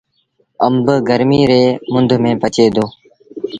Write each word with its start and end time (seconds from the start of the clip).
آݩب 0.65 0.85
گرميٚ 1.07 1.47
ريٚ 1.49 1.79
مند 1.93 2.09
ميݩ 2.21 2.39
پچي 2.41 2.65
دو۔ 2.75 2.85